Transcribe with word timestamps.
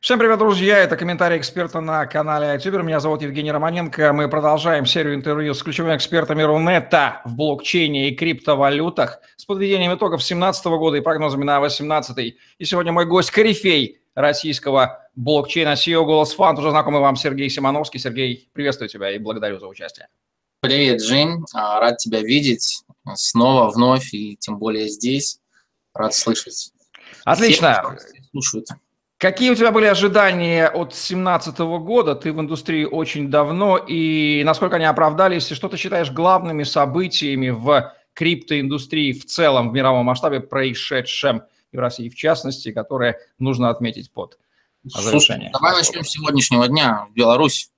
Всем 0.00 0.20
привет, 0.20 0.38
друзья! 0.38 0.78
Это 0.78 0.96
комментарий 0.96 1.38
эксперта 1.38 1.80
на 1.80 2.06
канале 2.06 2.54
iTuber. 2.56 2.84
Меня 2.84 3.00
зовут 3.00 3.20
Евгений 3.20 3.50
Романенко. 3.50 4.12
Мы 4.12 4.28
продолжаем 4.28 4.86
серию 4.86 5.16
интервью 5.16 5.54
с 5.54 5.62
ключевыми 5.62 5.96
экспертами 5.96 6.42
Рунета 6.42 7.20
в 7.24 7.34
блокчейне 7.34 8.08
и 8.08 8.14
криптовалютах 8.14 9.18
с 9.36 9.44
подведением 9.44 9.92
итогов 9.92 10.20
2017 10.20 10.66
года 10.66 10.98
и 10.98 11.00
прогнозами 11.00 11.42
на 11.42 11.58
2018. 11.58 12.36
И 12.58 12.64
сегодня 12.64 12.92
мой 12.92 13.06
гость 13.06 13.32
корифей 13.32 14.00
российского 14.14 15.04
блокчейна 15.16 15.72
CEO 15.72 16.04
Голос 16.04 16.32
Фанд, 16.32 16.60
уже 16.60 16.70
знакомый 16.70 17.00
вам 17.00 17.16
Сергей 17.16 17.50
Симоновский. 17.50 17.98
Сергей, 17.98 18.48
приветствую 18.52 18.88
тебя 18.88 19.10
и 19.10 19.18
благодарю 19.18 19.58
за 19.58 19.66
участие. 19.66 20.06
Привет, 20.60 21.02
Жень. 21.02 21.44
А, 21.54 21.80
рад 21.80 21.98
тебя 21.98 22.20
видеть 22.20 22.84
снова, 23.14 23.68
вновь 23.70 24.14
и 24.14 24.36
тем 24.36 24.58
более 24.58 24.88
здесь. 24.88 25.40
Рад 25.92 26.14
слышать. 26.14 26.70
Отлично. 27.24 27.96
Все, 27.98 28.22
слушают. 28.30 28.68
Какие 29.18 29.50
у 29.50 29.56
тебя 29.56 29.72
были 29.72 29.86
ожидания 29.86 30.68
от 30.68 30.90
2017 30.90 31.58
года? 31.58 32.14
Ты 32.14 32.32
в 32.32 32.40
индустрии 32.40 32.84
очень 32.84 33.28
давно, 33.28 33.76
и 33.76 34.42
насколько 34.44 34.76
они 34.76 34.84
оправдались, 34.84 35.50
и 35.50 35.56
что 35.56 35.68
ты 35.68 35.76
считаешь 35.76 36.12
главными 36.12 36.62
событиями 36.62 37.48
в 37.48 37.92
криптоиндустрии 38.14 39.12
в 39.12 39.26
целом, 39.26 39.70
в 39.70 39.72
мировом 39.72 40.06
масштабе, 40.06 40.38
происшедшим 40.38 41.42
и 41.72 41.76
в 41.76 41.80
России 41.80 42.08
в 42.08 42.14
частности, 42.14 42.70
которые 42.70 43.18
нужно 43.40 43.70
отметить 43.70 44.12
под 44.12 44.38
завершение? 44.84 45.50
Слушай, 45.50 45.50
давай 45.52 45.76
начнем 45.76 46.04
с 46.04 46.10
сегодняшнего 46.10 46.68
дня 46.68 47.06
в 47.10 47.12
Беларусь. 47.12 47.72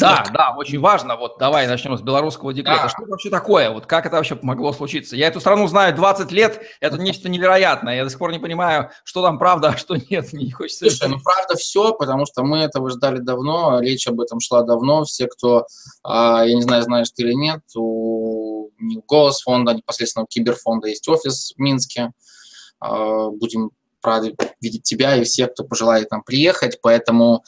Да, 0.00 0.24
да, 0.32 0.54
очень 0.56 0.80
важно. 0.80 1.16
Вот 1.16 1.38
давай 1.38 1.66
начнем 1.66 1.96
с 1.96 2.02
белорусского 2.02 2.52
декрета. 2.52 2.82
Да. 2.84 2.88
Что 2.88 3.02
это 3.02 3.10
вообще 3.10 3.30
такое? 3.30 3.70
Вот 3.70 3.86
как 3.86 4.06
это 4.06 4.16
вообще 4.16 4.38
могло 4.42 4.72
случиться? 4.72 5.16
Я 5.16 5.28
эту 5.28 5.40
страну 5.40 5.66
знаю 5.68 5.94
20 5.94 6.32
лет, 6.32 6.60
это 6.80 6.98
нечто 6.98 7.28
невероятное. 7.28 7.96
Я 7.96 8.04
до 8.04 8.10
сих 8.10 8.18
пор 8.18 8.32
не 8.32 8.38
понимаю, 8.38 8.90
что 9.04 9.22
там 9.22 9.38
правда, 9.38 9.68
а 9.74 9.76
что 9.76 9.96
нет. 9.96 10.32
Не 10.32 10.50
хочется... 10.50 10.88
Слушай, 10.90 11.08
ну 11.08 11.20
правда 11.22 11.56
все, 11.56 11.94
потому 11.94 12.26
что 12.26 12.42
мы 12.42 12.58
этого 12.58 12.90
ждали 12.90 13.18
давно, 13.18 13.80
речь 13.80 14.06
об 14.06 14.20
этом 14.20 14.40
шла 14.40 14.62
давно. 14.62 15.04
Все, 15.04 15.26
кто, 15.26 15.66
а, 16.02 16.44
я 16.44 16.54
не 16.54 16.62
знаю, 16.62 16.82
знаешь 16.82 17.10
ты 17.10 17.22
или 17.22 17.32
нет, 17.32 17.60
у 17.76 18.70
Голос 19.06 19.42
фонда, 19.42 19.72
непосредственно 19.72 20.24
у 20.24 20.26
Киберфонда 20.26 20.88
есть 20.88 21.08
офис 21.08 21.54
в 21.56 21.60
Минске. 21.60 22.12
А, 22.80 23.30
будем 23.30 23.70
рады 24.02 24.36
видеть 24.60 24.84
тебя 24.84 25.16
и 25.16 25.24
всех, 25.24 25.52
кто 25.52 25.64
пожелает 25.64 26.10
нам 26.10 26.22
приехать, 26.22 26.80
поэтому 26.80 27.42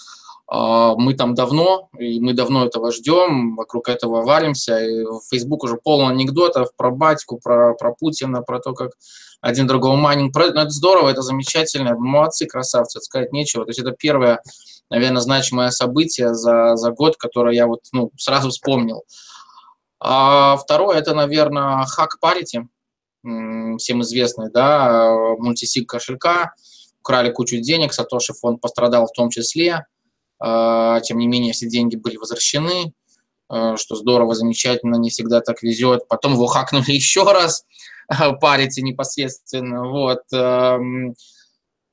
мы 0.50 1.12
там 1.12 1.34
давно, 1.34 1.90
и 1.98 2.20
мы 2.20 2.32
давно 2.32 2.64
этого 2.64 2.90
ждем, 2.90 3.54
вокруг 3.54 3.90
этого 3.90 4.22
варимся. 4.22 4.78
И 4.78 5.04
Facebook 5.30 5.62
уже 5.62 5.76
полон 5.76 6.10
анекдотов 6.10 6.74
про 6.74 6.90
батьку, 6.90 7.38
про, 7.38 7.74
про 7.74 7.92
Путина, 7.92 8.40
про 8.40 8.58
то, 8.58 8.72
как 8.72 8.92
один 9.42 9.66
другого 9.66 9.96
майнинг. 9.96 10.34
Ну, 10.34 10.42
это 10.42 10.70
здорово, 10.70 11.10
это 11.10 11.20
замечательно, 11.20 11.96
молодцы, 11.98 12.46
красавцы, 12.46 13.00
сказать 13.00 13.30
нечего. 13.30 13.64
То 13.64 13.70
есть 13.70 13.80
это 13.80 13.90
первое, 13.90 14.40
наверное, 14.88 15.20
значимое 15.20 15.70
событие 15.70 16.34
за, 16.34 16.76
за 16.76 16.92
год, 16.92 17.18
которое 17.18 17.54
я 17.54 17.66
вот 17.66 17.80
ну, 17.92 18.10
сразу 18.16 18.48
вспомнил. 18.48 19.04
А 20.00 20.56
второе, 20.56 20.96
это, 20.96 21.14
наверное, 21.14 21.84
хак 21.84 22.20
парити, 22.20 22.66
всем 23.22 24.00
известный, 24.00 24.50
да, 24.50 25.10
мультисиг 25.38 25.90
кошелька, 25.90 26.54
украли 27.00 27.30
кучу 27.30 27.58
денег, 27.58 27.92
Сатоши 27.92 28.32
фонд 28.32 28.62
пострадал 28.62 29.06
в 29.06 29.12
том 29.12 29.28
числе– 29.28 29.84
а, 29.97 29.97
тем 30.40 31.18
не 31.18 31.26
менее, 31.26 31.52
все 31.52 31.68
деньги 31.68 31.96
были 31.96 32.16
возвращены, 32.16 32.92
а, 33.48 33.76
что 33.76 33.96
здорово, 33.96 34.34
замечательно, 34.34 34.96
не 34.96 35.10
всегда 35.10 35.40
так 35.40 35.62
везет. 35.62 36.06
Потом 36.08 36.34
его 36.34 36.46
хакнули 36.46 36.84
еще 36.92 37.24
раз, 37.24 37.64
парите 38.40 38.82
непосредственно. 38.82 39.88
Вот. 39.88 40.22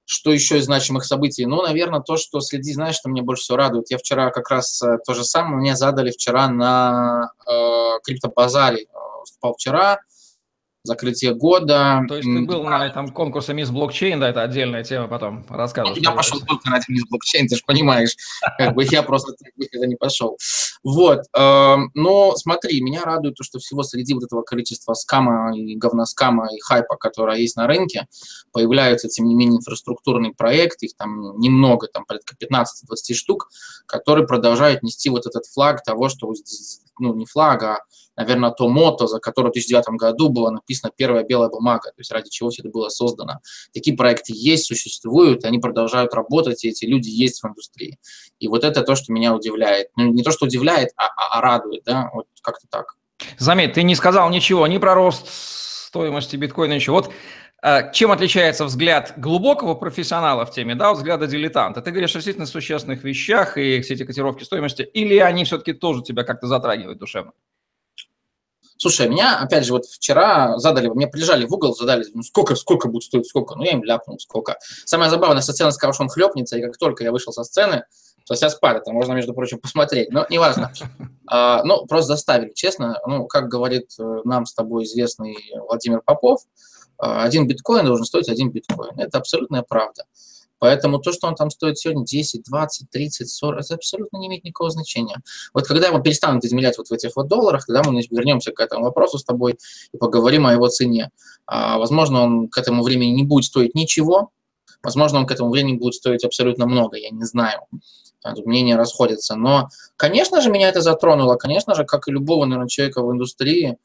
Что 0.08 0.32
еще 0.32 0.60
из 0.60 0.66
значимых 0.66 1.04
событий? 1.04 1.48
Ну, 1.48 1.64
наверное, 1.64 2.00
то, 2.00 2.16
что 2.16 2.40
следи, 2.40 2.74
знаешь, 2.74 2.96
что 2.96 3.10
мне 3.10 3.24
больше 3.24 3.42
всего 3.42 3.58
радует. 3.58 3.90
Я 3.90 3.98
вчера 3.98 4.30
как 4.30 4.52
раз 4.52 4.80
э, 4.84 5.00
то 5.04 5.16
же 5.16 5.24
самое 5.24 5.58
мне 5.58 5.76
задали 5.76 6.12
вчера 6.12 6.48
на 6.48 7.32
э, 7.48 8.00
криптобазаре. 8.04 8.86
Выступал 9.22 9.56
вчера, 9.56 10.00
закрытие 10.86 11.34
года. 11.34 12.04
То 12.08 12.18
есть 12.18 12.28
ты 12.28 12.42
был 12.42 12.64
на 12.64 12.86
этом 12.86 13.10
конкурсе 13.10 13.54
Мисс 13.54 13.70
Блокчейн, 13.70 14.20
да, 14.20 14.30
это 14.30 14.44
отдельная 14.44 14.84
тема, 14.84 15.08
потом 15.08 15.46
расскажешь. 15.50 15.98
Я 15.98 16.12
пошел 16.12 16.40
только 16.40 16.70
на 16.70 16.80
Мисс 16.88 17.04
Блокчейн, 17.10 17.48
ты 17.48 17.56
же 17.56 17.62
понимаешь, 17.66 18.16
как 18.58 18.76
бы 18.76 18.84
я 18.84 19.04
просто 19.04 19.34
никогда 19.58 19.88
не 19.88 19.96
пошел. 19.96 20.38
Вот, 20.84 21.22
эм, 21.34 21.92
но 21.96 22.36
смотри, 22.36 22.80
меня 22.82 23.04
радует 23.04 23.36
то, 23.36 23.44
что 23.44 23.60
всего 23.60 23.82
среди 23.84 24.14
вот 24.14 24.24
этого 24.24 24.44
количества 24.44 24.94
скама 24.94 25.58
и 25.58 25.76
говноскама 25.76 26.48
и 26.56 26.60
хайпа, 26.60 26.96
которое 26.96 27.40
есть 27.40 27.56
на 27.56 27.66
рынке, 27.66 28.08
появляются, 28.52 29.08
тем 29.08 29.26
не 29.26 29.34
менее, 29.34 29.58
инфраструктурные 29.58 30.34
проекты, 30.34 30.86
их 30.86 30.96
там 30.96 31.40
немного, 31.40 31.88
там 31.88 32.06
порядка 32.06 32.36
15-20 32.40 32.66
штук, 33.14 33.50
которые 33.88 34.28
продолжают 34.28 34.84
нести 34.84 35.10
вот 35.10 35.26
этот 35.26 35.46
флаг 35.48 35.84
того, 35.84 36.10
что, 36.10 36.32
ну, 37.00 37.14
не 37.14 37.26
флаг, 37.26 37.64
а 37.64 37.80
наверное, 38.16 38.52
то 38.52 38.70
мото, 38.70 39.08
за 39.08 39.20
которое 39.20 39.50
в 39.50 39.54
2009 39.54 40.00
году 40.00 40.30
была 40.30 40.52
написана 40.52 40.92
первая 40.96 41.24
белая 41.24 41.50
бумага, 41.50 41.90
то 41.90 42.00
есть 42.00 42.12
ради 42.12 42.30
чего 42.30 42.50
все 42.50 42.62
это 42.62 42.70
было 42.70 42.90
создано. 42.90 43.40
Такие 43.74 43.96
проекты 43.96 44.34
есть, 44.36 44.66
существуют, 44.66 45.46
они 45.46 45.60
продолжают 45.60 46.14
работать, 46.14 46.64
и 46.64 46.70
эти 46.70 46.86
люди 46.86 47.10
есть 47.10 47.42
в 47.42 47.48
индустрии. 47.48 48.00
И 48.40 48.48
вот 48.48 48.64
это 48.64 48.82
то, 48.82 48.96
что 48.96 49.12
меня 49.12 49.34
удивляет. 49.34 49.88
Ну, 49.96 50.12
не 50.12 50.24
то, 50.24 50.32
что 50.32 50.46
удивляет, 50.46 50.90
а, 50.98 51.06
а, 51.08 51.38
а 51.38 51.42
радует, 51.42 51.84
да, 51.86 52.10
вот 52.14 52.28
как-то 52.42 52.68
так. 52.70 52.96
Заметь, 53.38 53.74
ты 53.74 53.84
не 53.84 53.96
сказал 53.96 54.30
ничего 54.30 54.68
ни 54.68 54.78
про 54.78 54.94
рост 54.94 55.28
стоимости 55.28 56.36
биткоина, 56.36 56.74
ничего. 56.74 56.98
Вот 56.98 57.12
чем 57.94 58.12
отличается 58.12 58.66
взгляд 58.66 59.14
глубокого 59.18 59.74
профессионала 59.74 60.46
в 60.46 60.52
теме, 60.52 60.76
да, 60.76 60.92
от 60.92 60.98
взгляда 60.98 61.28
дилетанта? 61.28 61.82
Ты 61.82 61.92
говоришь 61.92 62.12
о 62.12 62.16
действительно 62.16 62.46
существенных 62.46 63.04
вещах 63.04 63.58
и 63.58 63.82
все 63.82 63.96
эти 63.96 64.04
котировки 64.04 64.44
стоимости, 64.44 64.84
или 64.84 65.18
они 65.18 65.46
все-таки 65.46 65.74
тоже 65.74 66.04
тебя 66.04 66.24
как-то 66.24 66.48
затрагивают 66.48 67.00
душевно? 67.00 67.32
Слушай, 68.78 69.08
меня, 69.08 69.40
опять 69.40 69.66
же, 69.66 69.72
вот 69.72 69.86
вчера 69.86 70.58
задали, 70.58 70.90
мне 70.90 71.08
прижали 71.08 71.46
в 71.46 71.54
угол, 71.54 71.74
задали, 71.74 72.06
ну, 72.14 72.24
сколько, 72.24 72.56
сколько 72.56 72.90
будет 72.90 73.04
стоить, 73.04 73.26
сколько? 73.26 73.56
Ну, 73.56 73.64
я 73.64 73.72
им 73.72 73.84
ляпнул, 73.84 74.20
сколько. 74.20 74.58
Самое 74.86 75.10
забавное, 75.10 75.42
со 75.42 75.54
сцены 75.54 75.72
сказал, 75.72 75.94
что 75.94 76.04
он 76.04 76.10
хлепнется, 76.10 76.58
и 76.58 76.62
как 76.62 76.78
только 76.78 77.04
я 77.04 77.12
вышел 77.12 77.32
со 77.32 77.44
сцены, 77.46 77.86
то 78.28 78.34
вся 78.34 78.50
спали, 78.50 78.82
там 78.84 78.96
можно, 78.96 79.14
между 79.14 79.34
прочим, 79.34 79.60
посмотреть, 79.60 80.12
но 80.12 80.26
неважно. 80.30 80.72
А, 81.28 81.64
ну, 81.64 81.88
просто 81.88 82.10
заставили, 82.10 82.54
честно. 82.54 83.00
Ну, 83.08 83.26
как 83.26 83.48
говорит 83.48 83.90
э, 83.98 84.04
нам 84.26 84.46
с 84.46 84.54
тобой 84.54 84.84
известный 84.84 85.36
Владимир 85.68 86.02
Попов, 86.06 86.42
один 86.98 87.48
биткоин 87.48 87.86
должен 87.86 88.06
стоить 88.06 88.30
один 88.30 88.52
биткоин. 88.52 89.00
Это 89.00 89.18
абсолютная 89.18 89.64
правда. 89.64 90.04
Поэтому 90.60 91.00
то, 91.00 91.12
что 91.12 91.28
он 91.28 91.36
там 91.36 91.50
стоит 91.50 91.78
сегодня 91.78 92.06
10, 92.06 92.44
20, 92.44 92.90
30, 92.90 93.30
40, 93.30 93.60
это 93.60 93.76
абсолютно 93.76 94.18
не 94.18 94.28
имеет 94.28 94.44
никакого 94.44 94.70
значения. 94.70 95.22
Вот 95.54 95.68
когда 95.68 95.92
мы 95.92 96.02
перестанем 96.02 96.40
измерять 96.40 96.78
вот 96.78 96.88
в 96.88 96.92
этих 96.92 97.16
вот 97.16 97.28
долларах, 97.28 97.66
тогда 97.66 97.84
мы 97.84 98.02
вернемся 98.10 98.52
к 98.52 98.60
этому 98.60 98.86
вопросу 98.86 99.18
с 99.18 99.24
тобой 99.24 99.58
и 99.92 99.98
поговорим 99.98 100.48
о 100.48 100.54
его 100.54 100.68
цене. 100.68 101.12
А, 101.46 101.78
возможно, 101.78 102.24
он 102.24 102.48
к 102.48 102.58
этому 102.58 102.84
времени 102.84 103.12
не 103.12 103.24
будет 103.24 103.46
стоить 103.46 103.76
ничего, 103.76 104.32
возможно, 104.82 105.20
он 105.20 105.28
к 105.28 105.32
этому 105.32 105.50
времени 105.52 105.78
будет 105.78 105.96
стоить 105.96 106.24
абсолютно 106.24 106.66
много, 106.66 106.98
я 106.98 107.10
не 107.10 107.26
знаю. 107.26 107.60
Тут 108.24 108.48
мнения 108.48 108.76
расходятся. 108.76 109.36
Но, 109.36 109.70
конечно 109.98 110.42
же, 110.42 110.50
меня 110.50 110.70
это 110.70 110.82
затронуло. 110.82 111.36
Конечно 111.36 111.76
же, 111.76 111.84
как 111.84 112.08
и 112.08 112.12
любого, 112.12 112.46
наверное, 112.46 112.68
человека 112.68 113.04
в 113.04 113.12
индустрии, 113.12 113.78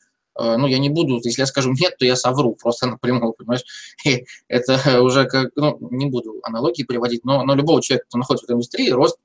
ну, 0.57 0.67
я 0.67 0.79
не 0.79 0.89
буду, 0.89 1.21
если 1.23 1.43
я 1.43 1.47
скажу 1.47 1.73
нет, 1.73 1.97
то 1.99 2.05
я 2.05 2.17
совру 2.17 2.55
просто 2.55 2.87
напрямую, 2.87 3.33
понимаешь? 3.33 3.65
Это 4.49 5.03
уже 5.03 5.27
как, 5.27 5.51
ну, 5.57 5.79
не 5.91 6.07
буду 6.07 6.41
аналогии 6.43 6.83
приводить, 6.83 7.25
но, 7.25 7.45
но 7.45 7.55
любого 7.55 7.83
человека, 7.83 8.07
кто 8.09 8.19
находится 8.19 8.45
в 8.45 8.49
этой 8.49 8.55
индустрии, 8.55 8.91
рост 8.91 9.19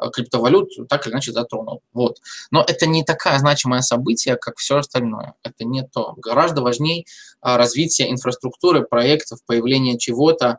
э, 0.00 0.08
криптовалют 0.12 0.70
так 0.88 1.06
или 1.06 1.12
иначе 1.12 1.32
затронул. 1.32 1.82
Вот. 1.92 2.18
Но 2.50 2.64
это 2.66 2.86
не 2.86 3.04
такое 3.04 3.38
значимое 3.38 3.80
событие, 3.80 4.36
как 4.36 4.58
все 4.58 4.78
остальное. 4.78 5.34
Это 5.42 5.64
не 5.64 5.82
то. 5.82 6.14
Гораздо 6.16 6.62
важнее 6.62 7.04
а, 7.40 7.56
развитие 7.56 8.10
инфраструктуры, 8.10 8.82
проектов, 8.82 9.40
появление 9.46 9.98
чего-то, 9.98 10.58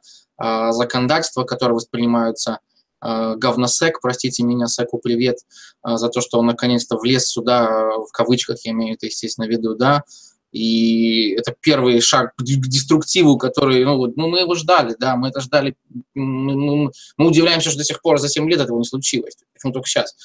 законодательства, 0.71 1.43
которые 1.43 1.75
воспринимаются 1.75 2.53
Э, 2.53 2.70
говносек, 3.01 3.99
простите 4.01 4.43
меня, 4.43 4.67
Секу 4.67 4.99
привет, 4.99 5.37
э, 5.85 5.97
за 5.97 6.09
то, 6.09 6.21
что 6.21 6.39
он 6.39 6.47
наконец-то 6.47 6.97
влез 6.97 7.27
сюда, 7.27 7.65
э, 7.65 7.97
в 8.07 8.11
кавычках 8.11 8.57
я 8.63 8.71
имею 8.71 8.95
это, 8.95 9.07
естественно, 9.07 9.47
в 9.47 9.49
виду, 9.49 9.75
да, 9.75 10.03
и 10.51 11.31
это 11.31 11.55
первый 11.59 12.01
шаг 12.01 12.35
к 12.35 12.43
деструктиву, 12.43 13.37
который, 13.37 13.83
ну, 13.85 14.05
ну 14.15 14.27
мы 14.27 14.39
его 14.39 14.53
ждали, 14.55 14.95
да, 14.99 15.15
мы 15.15 15.29
это 15.29 15.39
ждали, 15.39 15.75
мы, 16.13 16.91
мы 17.17 17.27
удивляемся, 17.27 17.69
что 17.69 17.79
до 17.79 17.85
сих 17.85 18.01
пор 18.01 18.19
за 18.19 18.27
7 18.27 18.49
лет 18.49 18.59
этого 18.59 18.77
не 18.77 18.85
случилось, 18.85 19.37
почему 19.53 19.73
только 19.73 19.87
сейчас, 19.87 20.15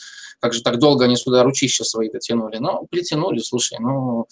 как 0.40 0.52
же 0.52 0.62
так 0.62 0.78
долго 0.78 1.04
они 1.04 1.16
сюда 1.16 1.44
ручища 1.44 1.84
свои 1.84 2.10
дотянули, 2.10 2.58
но 2.58 2.84
притянули, 2.90 3.38
слушай, 3.38 3.78
ну, 3.80 4.26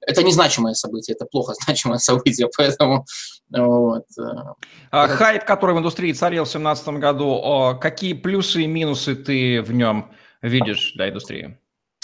это 0.00 0.22
незначимое 0.22 0.74
событие, 0.74 1.14
это 1.14 1.26
плохо 1.26 1.54
значимое 1.64 1.98
событие, 1.98 2.48
поэтому 2.56 3.06
вот. 3.50 4.04
Э, 4.18 4.54
а, 4.90 5.08
хайп, 5.08 5.44
который 5.44 5.74
в 5.74 5.78
индустрии 5.78 6.12
царил 6.12 6.44
в 6.44 6.52
2017 6.52 6.88
году, 7.00 7.78
какие 7.80 8.12
плюсы 8.12 8.62
и 8.62 8.66
минусы 8.66 9.14
ты 9.14 9.62
в 9.62 9.72
нем 9.72 10.12
видишь 10.42 10.92
для 10.94 11.10
индустрии? 11.10 11.58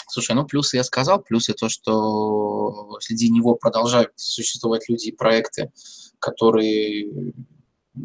Слушай, 0.09 0.37
ну 0.37 0.45
плюсы 0.45 0.77
я 0.77 0.85
сказал, 0.85 1.21
плюсы 1.21 1.53
то, 1.53 1.69
что 1.69 2.97
среди 3.01 3.29
него 3.31 3.55
продолжают 3.55 4.13
существовать 4.17 4.89
люди 4.89 5.09
и 5.09 5.13
проекты, 5.13 5.71
которые 6.19 7.33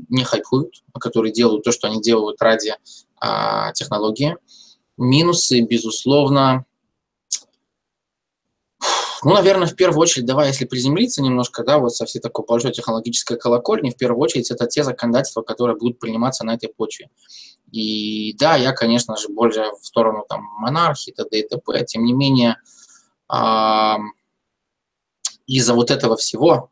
не 0.09 0.23
хайпуют, 0.23 0.83
а 0.93 0.99
которые 0.99 1.31
делают 1.31 1.63
то, 1.63 1.71
что 1.71 1.87
они 1.87 2.01
делают 2.01 2.41
ради 2.41 2.73
а, 3.19 3.71
технологии. 3.73 4.37
Минусы, 4.97 5.61
безусловно, 5.61 6.65
ну, 9.23 9.33
наверное, 9.33 9.67
в 9.67 9.75
первую 9.75 10.01
очередь, 10.01 10.25
давай, 10.25 10.47
если 10.47 10.65
приземлиться 10.65 11.21
немножко, 11.21 11.63
да, 11.63 11.77
вот 11.77 11.95
со 11.95 12.05
всей 12.05 12.19
такой 12.19 12.45
большой 12.45 12.71
технологической 12.71 13.37
колокольни, 13.37 13.91
в 13.91 13.97
первую 13.97 14.21
очередь, 14.21 14.51
это 14.51 14.65
те 14.67 14.83
законодательства, 14.83 15.41
которые 15.41 15.77
будут 15.77 15.99
приниматься 15.99 16.45
на 16.45 16.55
этой 16.55 16.69
почве. 16.69 17.09
И 17.71 18.35
да, 18.37 18.55
я, 18.55 18.73
конечно 18.73 19.15
же, 19.17 19.29
больше 19.29 19.63
в 19.79 19.85
сторону 19.85 20.25
там 20.27 20.43
монархии, 20.59 21.11
т.д. 21.11 21.39
и 21.39 21.47
т.п. 21.47 21.85
Тем 21.85 22.03
не 22.03 22.13
менее, 22.13 22.57
из-за 25.47 25.73
вот 25.73 25.91
этого 25.91 26.17
всего 26.17 26.69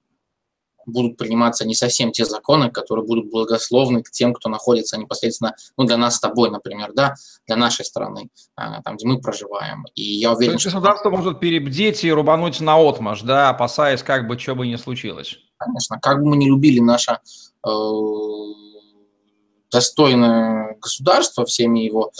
будут 0.90 1.18
приниматься 1.18 1.66
не 1.66 1.76
совсем 1.76 2.12
те 2.12 2.26
законы, 2.26 2.72
которые 2.72 3.06
будут 3.06 3.30
благословны 3.30 4.04
к 4.04 4.12
тем, 4.12 4.34
кто 4.34 4.50
находится 4.50 4.98
непосредственно, 4.98 5.56
ну, 5.78 5.86
для 5.86 5.98
нас 5.98 6.16
с 6.16 6.20
тобой, 6.20 6.50
например, 6.50 6.92
да, 6.94 7.16
для 7.48 7.56
нашей 7.56 7.86
страны, 7.86 8.30
а, 8.56 8.82
там, 8.82 8.98
где 8.98 9.08
мы 9.08 9.20
проживаем. 9.20 9.86
И 9.96 10.04
я 10.04 10.34
уверен, 10.34 10.54
То 10.54 10.56
есть 10.56 10.66
государство 10.66 11.12
что... 11.12 11.18
может 11.18 11.40
перебдеть 11.40 12.04
и 12.04 12.12
рубануть 12.12 12.60
на 12.60 12.78
отмаш, 12.78 13.22
да, 13.22 13.50
опасаясь, 13.50 14.04
как 14.04 14.28
бы, 14.28 14.38
что 14.38 14.56
бы 14.56 14.68
ни 14.68 14.76
случилось. 14.76 15.38
Конечно, 15.58 16.00
как 16.00 16.20
бы 16.20 16.30
мы 16.30 16.38
не 16.38 16.48
любили 16.48 16.80
наше 16.80 17.20
э, 17.68 17.70
достойное 19.72 20.78
государство 20.82 21.46
всеми 21.46 21.80
его 21.80 22.12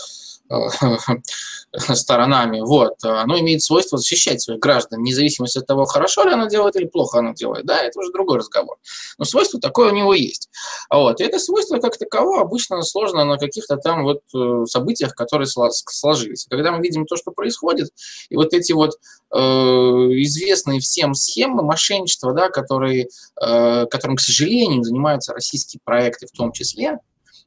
сторонами, 1.94 2.60
вот, 2.60 2.94
оно 3.04 3.38
имеет 3.38 3.62
свойство 3.62 3.98
защищать 3.98 4.42
своих 4.42 4.60
граждан, 4.60 5.02
независимо 5.02 5.46
от 5.54 5.66
того, 5.66 5.84
хорошо 5.84 6.24
ли 6.24 6.32
оно 6.32 6.46
делает 6.46 6.76
или 6.76 6.86
плохо 6.86 7.20
оно 7.20 7.32
делает, 7.32 7.66
да, 7.66 7.78
это 7.78 7.98
уже 7.98 8.12
другой 8.12 8.38
разговор. 8.38 8.76
Но 9.18 9.24
свойство 9.24 9.60
такое 9.60 9.92
у 9.92 9.94
него 9.94 10.14
есть. 10.14 10.48
Вот, 10.90 11.20
и 11.20 11.24
это 11.24 11.38
свойство 11.38 11.78
как 11.78 11.96
таково 11.98 12.40
обычно 12.40 12.82
сложно 12.82 13.24
на 13.24 13.38
каких-то 13.38 13.76
там 13.76 14.02
вот 14.04 14.22
э, 14.34 14.64
событиях, 14.66 15.14
которые 15.14 15.46
сложились. 15.46 16.46
Когда 16.50 16.72
мы 16.72 16.82
видим 16.82 17.06
то, 17.06 17.16
что 17.16 17.30
происходит, 17.30 17.90
и 18.28 18.36
вот 18.36 18.52
эти 18.52 18.72
вот 18.72 18.92
э, 19.32 19.38
известные 19.38 20.80
всем 20.80 21.14
схемы 21.14 21.62
мошенничества, 21.62 22.32
да, 22.32 22.48
которые, 22.48 23.08
э, 23.40 23.86
которым, 23.86 24.16
к 24.16 24.20
сожалению, 24.20 24.82
занимаются 24.82 25.32
российские 25.32 25.80
проекты 25.84 26.26
в 26.26 26.32
том 26.32 26.52
числе, 26.52 26.98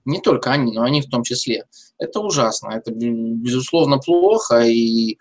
не 0.05 0.19
только 0.19 0.51
они, 0.51 0.73
но 0.73 0.83
они 0.83 1.01
в 1.01 1.09
том 1.09 1.23
числе. 1.23 1.65
Это 1.97 2.19
ужасно, 2.19 2.71
это, 2.71 2.91
безусловно, 2.91 3.97
плохо 3.97 4.61
и 4.61 5.17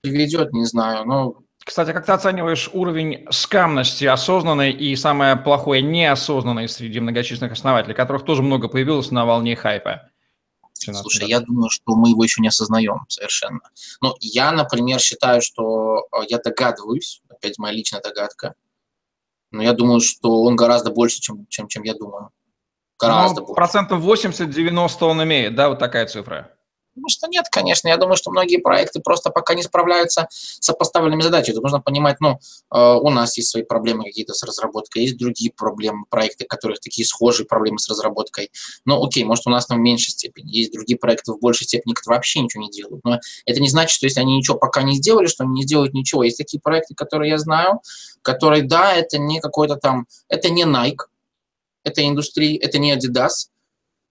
приведет, 0.00 0.52
не 0.52 0.64
знаю, 0.64 1.06
но... 1.06 1.36
Кстати, 1.64 1.92
как 1.92 2.04
ты 2.04 2.12
оцениваешь 2.12 2.68
уровень 2.74 3.26
скамности 3.30 4.04
осознанной 4.04 4.70
и 4.70 4.94
самое 4.96 5.34
плохое 5.36 5.80
неосознанной 5.80 6.68
среди 6.68 7.00
многочисленных 7.00 7.52
основателей, 7.52 7.94
которых 7.94 8.24
тоже 8.24 8.42
много 8.42 8.68
появилось 8.68 9.10
на 9.10 9.24
волне 9.24 9.56
хайпа? 9.56 10.10
Слушай, 10.74 11.28
я 11.28 11.40
думаю, 11.40 11.70
что 11.70 11.94
мы 11.94 12.10
его 12.10 12.22
еще 12.22 12.42
не 12.42 12.48
осознаем 12.48 13.06
совершенно. 13.08 13.60
Но 14.02 14.16
я, 14.20 14.52
например, 14.52 15.00
считаю, 15.00 15.40
что 15.40 16.06
э, 16.12 16.24
я 16.28 16.38
догадываюсь, 16.38 17.22
опять 17.28 17.58
моя 17.58 17.72
личная 17.72 18.02
догадка, 18.02 18.54
но 19.50 19.62
я 19.62 19.72
думаю, 19.72 20.00
что 20.00 20.42
он 20.42 20.56
гораздо 20.56 20.90
больше, 20.90 21.20
чем, 21.20 21.46
чем, 21.48 21.68
чем 21.68 21.84
я 21.84 21.94
думаю. 21.94 22.30
Гораздо 22.98 23.40
ну, 23.40 23.46
больше. 23.46 23.56
Процентов 23.56 24.02
80-90 24.02 25.04
он 25.04 25.22
имеет, 25.24 25.54
да, 25.54 25.68
вот 25.68 25.78
такая 25.78 26.06
цифра? 26.06 26.50
Думаю, 26.94 27.08
что 27.08 27.26
нет, 27.26 27.46
конечно. 27.50 27.88
Я 27.88 27.96
думаю, 27.96 28.16
что 28.16 28.30
многие 28.30 28.58
проекты 28.58 29.00
просто 29.00 29.30
пока 29.30 29.54
не 29.54 29.62
справляются 29.62 30.28
с 30.30 30.72
поставленными 30.72 31.22
задачами. 31.22 31.54
Тут 31.54 31.64
нужно 31.64 31.80
понимать, 31.80 32.18
ну, 32.20 32.38
э, 32.72 32.78
у 32.78 33.10
нас 33.10 33.36
есть 33.36 33.50
свои 33.50 33.64
проблемы 33.64 34.04
какие-то 34.04 34.32
с 34.32 34.42
разработкой, 34.44 35.02
есть 35.02 35.18
другие 35.18 35.50
проблемы, 35.52 36.04
проекты, 36.08 36.44
у 36.44 36.46
которых 36.46 36.78
такие 36.78 37.04
схожие 37.04 37.46
проблемы 37.46 37.80
с 37.80 37.88
разработкой. 37.88 38.50
Ну, 38.84 39.04
окей, 39.04 39.24
может, 39.24 39.46
у 39.46 39.50
нас 39.50 39.66
там 39.66 39.78
в 39.78 39.80
меньшей 39.80 40.10
степени. 40.10 40.50
Есть 40.50 40.72
другие 40.72 40.96
проекты 40.96 41.32
в 41.32 41.40
большей 41.40 41.66
степени, 41.66 41.94
которые 41.94 42.18
вообще 42.18 42.40
ничего 42.40 42.62
не 42.62 42.70
делают. 42.70 43.02
Но 43.04 43.18
это 43.44 43.60
не 43.60 43.68
значит, 43.68 43.96
что 43.96 44.06
если 44.06 44.20
они 44.20 44.36
ничего 44.36 44.56
пока 44.56 44.82
не 44.82 44.94
сделали, 44.96 45.26
что 45.26 45.42
они 45.42 45.54
не 45.54 45.62
сделают 45.64 45.94
ничего. 45.94 46.22
Есть 46.22 46.38
такие 46.38 46.60
проекты, 46.60 46.94
которые 46.94 47.30
я 47.30 47.38
знаю, 47.38 47.80
которые, 48.22 48.62
да, 48.62 48.94
это 48.94 49.18
не 49.18 49.40
какой-то 49.40 49.76
там, 49.76 50.06
это 50.28 50.48
не 50.48 50.62
Nike, 50.62 51.06
это 51.84 52.06
индустрия, 52.06 52.58
это 52.60 52.78
не 52.78 52.94
Adidas, 52.94 53.48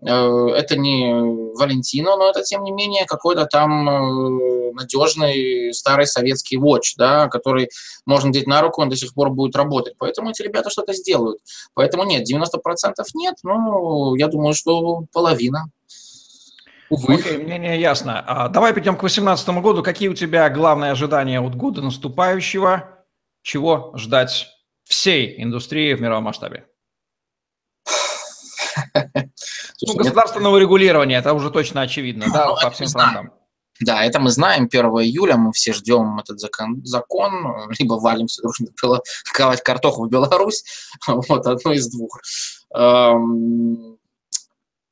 э, 0.05 0.09
это 0.55 0.77
не 0.77 1.13
Валентино, 1.57 2.15
но 2.15 2.29
это, 2.29 2.41
тем 2.43 2.63
не 2.63 2.71
менее, 2.71 3.05
какой-то 3.05 3.45
там 3.45 3.89
э, 3.89 4.71
надежный 4.73 5.73
старый 5.73 6.07
советский 6.07 6.57
watch, 6.57 6.93
да, 6.97 7.27
который 7.27 7.69
можно 8.05 8.27
надеть 8.27 8.47
на 8.47 8.61
руку, 8.61 8.81
он 8.81 8.89
до 8.89 8.95
сих 8.95 9.13
пор 9.13 9.29
будет 9.29 9.55
работать. 9.55 9.95
Поэтому 9.97 10.29
эти 10.29 10.41
ребята 10.41 10.69
что-то 10.69 10.93
сделают. 10.93 11.39
Поэтому 11.73 12.03
нет, 12.03 12.29
90% 12.29 12.45
нет, 13.15 13.35
но 13.43 14.15
я 14.15 14.27
думаю, 14.27 14.53
что 14.53 15.05
половина. 15.11 15.69
Увы. 16.89 17.15
Окей, 17.15 17.37
мнение 17.37 17.79
ясно. 17.79 18.23
А, 18.25 18.49
давай 18.49 18.73
перейдем 18.73 18.95
к 18.95 18.99
2018 18.99 19.49
году. 19.61 19.81
Какие 19.81 20.09
у 20.09 20.13
тебя 20.13 20.49
главные 20.49 20.91
ожидания 20.91 21.41
от 21.41 21.55
года 21.55 21.81
наступающего? 21.81 23.03
Чего 23.41 23.93
ждать 23.95 24.47
всей 24.83 25.41
индустрии 25.41 25.93
в 25.95 26.01
мировом 26.01 26.25
масштабе? 26.25 26.67
Ну, 29.85 29.95
государственного 29.95 30.57
регулирования, 30.57 31.17
это 31.17 31.33
уже 31.33 31.51
точно 31.51 31.81
очевидно, 31.81 32.27
да, 32.31 32.47
ну, 32.47 32.55
по 32.61 32.69
всем 32.69 32.87
фронтам. 32.87 33.31
Да, 33.79 34.03
это 34.05 34.19
мы 34.19 34.29
знаем. 34.29 34.69
1 34.71 34.85
июля 34.85 35.35
мы 35.35 35.51
все 35.51 35.73
ждем 35.73 36.19
этот 36.19 36.39
закон, 36.39 36.85
закон 36.85 37.71
либо 37.79 37.95
валимся 37.95 38.41
дружно 38.41 38.67
ковать 39.33 39.61
картоху 39.61 40.05
в 40.05 40.09
Беларусь, 40.09 40.63
вот, 41.07 41.45
одно 41.47 41.73
из 41.73 41.89
двух. 41.89 42.19
Эм, 42.73 43.97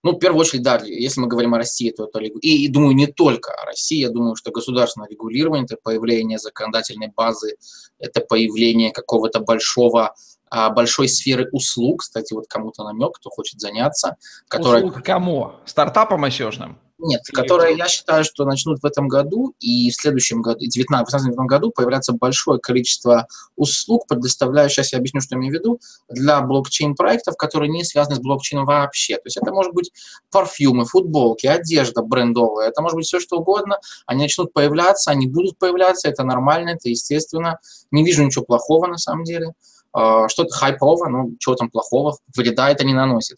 ну, 0.03 0.13
в 0.13 0.19
первую 0.19 0.42
очередь, 0.42 0.63
да, 0.63 0.81
если 0.83 1.21
мы 1.21 1.27
говорим 1.27 1.53
о 1.53 1.59
России, 1.59 1.92
то 1.92 2.06
это 2.06 2.19
и, 2.19 2.65
и 2.65 2.68
думаю, 2.68 2.95
не 2.95 3.06
только 3.06 3.51
о 3.53 3.65
России, 3.65 4.00
я 4.00 4.09
думаю, 4.09 4.36
что 4.36 4.51
государственное 4.51 5.07
регулирование, 5.07 5.65
это 5.65 5.77
появление 5.81 6.39
законодательной 6.39 7.09
базы, 7.15 7.56
это 8.00 8.21
появление 8.21 8.92
какого-то 8.92 9.42
большого 9.42 10.15
большой 10.51 11.07
сферы 11.07 11.50
услуг, 11.51 12.01
кстати, 12.01 12.33
вот 12.33 12.45
кому-то 12.48 12.83
намек, 12.83 13.15
кто 13.15 13.30
хочет 13.30 13.59
заняться. 13.59 14.18
Которая... 14.48 14.83
Услуг 14.83 15.03
кому? 15.03 15.53
Стартапам 15.65 16.24
осёжным? 16.25 16.77
Нет, 17.03 17.21
Или 17.27 17.36
которые, 17.36 17.77
я 17.77 17.88
считаю, 17.88 18.24
что 18.24 18.45
начнут 18.45 18.80
в 18.80 18.86
этом 18.86 19.07
году 19.07 19.56
и 19.59 19.89
в 19.89 19.95
следующем 19.95 20.44
году, 20.44 20.57
в 20.57 20.69
2019 20.69 21.31
году 21.48 21.71
появляться 21.71 22.13
большое 22.13 22.59
количество 22.59 23.27
услуг, 23.56 24.06
предоставляющих, 24.07 24.75
сейчас 24.75 24.94
я 24.94 25.00
объясню, 25.00 25.19
что 25.21 25.33
я 25.33 25.39
имею 25.39 25.51
в 25.51 25.56
виду, 25.57 25.80
для 26.09 26.42
блокчейн-проектов, 26.42 27.38
которые 27.38 27.71
не 27.71 27.83
связаны 27.83 28.18
с 28.18 28.19
блокчейном 28.19 28.65
вообще. 28.65 29.15
То 29.15 29.24
есть 29.25 29.38
это 29.38 29.51
может 29.51 29.74
быть 29.74 29.92
парфюмы, 30.31 30.86
футболки, 30.86 31.48
одежда 31.48 32.03
брендовая, 32.03 32.70
это 32.70 32.84
может 32.84 32.98
быть 32.98 33.08
все 33.08 33.20
что 33.20 33.38
угодно. 33.38 33.79
Они 34.05 34.22
начнут 34.22 34.53
появляться, 34.53 35.10
они 35.10 35.25
будут 35.25 35.58
появляться, 35.58 36.08
это 36.08 36.24
нормально, 36.24 36.70
это 36.70 36.88
естественно. 36.88 37.58
Не 37.89 38.05
вижу 38.05 38.24
ничего 38.24 38.46
плохого 38.46 38.86
на 38.86 38.98
самом 39.00 39.24
деле. 39.24 39.53
А, 39.93 40.29
что-то 40.29 40.53
хайпово, 40.53 41.07
ну, 41.07 41.36
чего 41.39 41.55
там 41.55 41.69
плохого, 41.69 42.17
вреда 42.36 42.69
это 42.69 42.86
не 42.86 42.93
наносит. 42.93 43.38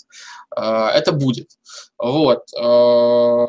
А, 0.56 0.90
это 0.92 1.12
будет. 1.12 1.50
Вот. 1.98 2.44
А, 2.60 3.48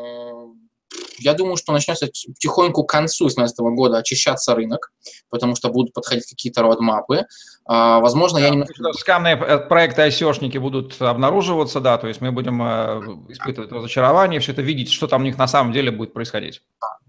я 1.19 1.33
думаю, 1.33 1.57
что 1.57 1.73
начнется 1.73 2.07
потихоньку 2.07 2.83
к 2.83 2.89
концу 2.89 3.25
2017 3.25 3.59
года 3.75 3.97
очищаться 3.97 4.55
рынок, 4.55 4.91
потому 5.29 5.55
что 5.55 5.69
будут 5.69 5.93
подходить 5.93 6.25
какие-то 6.25 6.61
родмапы. 6.61 7.25
Возможно, 7.65 8.39
да, 8.39 8.45
я 8.45 8.51
немного... 8.51 8.93
Скамные 8.93 9.35
э, 9.35 9.57
проекты 9.59 10.03
ICO-шники 10.03 10.59
будут 10.59 11.01
обнаруживаться, 11.01 11.81
да, 11.81 11.97
то 11.97 12.07
есть 12.07 12.21
мы 12.21 12.31
будем 12.31 12.61
э, 12.61 13.01
испытывать 13.29 13.71
разочарование, 13.71 14.39
все 14.39 14.51
это 14.51 14.61
видеть, 14.61 14.91
что 14.91 15.07
там 15.07 15.21
у 15.21 15.25
них 15.25 15.37
на 15.37 15.47
самом 15.47 15.73
деле 15.73 15.91
будет 15.91 16.13
происходить. 16.13 16.61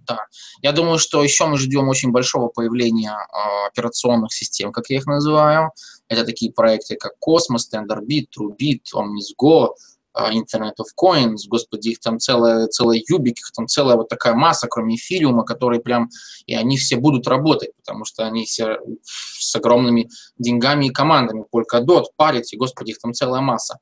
Да. 0.06 0.26
Я 0.62 0.72
думаю, 0.72 0.98
что 0.98 1.22
еще 1.22 1.46
мы 1.46 1.58
ждем 1.58 1.88
очень 1.88 2.10
большого 2.10 2.48
появления 2.48 3.12
э, 3.12 3.66
операционных 3.66 4.32
систем, 4.32 4.72
как 4.72 4.88
я 4.88 4.98
их 4.98 5.06
называю. 5.06 5.72
Это 6.08 6.24
такие 6.24 6.52
проекты, 6.52 6.96
как 6.96 7.12
Cosmos, 7.26 7.64
TenderBit, 7.72 8.26
TrueBit, 8.36 8.82
OmnisGo, 8.94 9.70
э, 10.14 10.32
Internet 10.32 10.74
of 10.78 10.86
Coins, 11.00 11.48
господи, 11.48 11.88
их 11.88 12.00
там 12.00 12.18
целая, 12.18 12.68
целая 12.68 13.02
юбик, 13.08 13.38
их 13.38 13.50
там 13.52 13.66
целая 13.66 13.96
вот 13.96 14.08
такая 14.08 14.34
масса, 14.34 14.68
кроме 14.68 14.94
эфириума, 14.94 15.44
которые 15.44 15.80
прям, 15.80 16.08
и 16.46 16.54
они 16.54 16.76
все 16.76 16.96
будут 16.96 17.26
работать, 17.26 17.70
потому 17.76 18.04
что 18.04 18.24
они 18.24 18.44
все 18.44 18.78
с 19.02 19.56
огромными 19.56 20.08
деньгами 20.38 20.86
и 20.86 20.90
командами, 20.90 21.44
Polkadot, 21.52 22.04
Parity, 22.20 22.56
господи, 22.56 22.90
их 22.90 22.98
там 22.98 23.12
целая 23.12 23.40
масса, 23.40 23.78